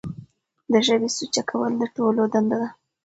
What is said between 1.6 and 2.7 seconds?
د ټولو دنده ده.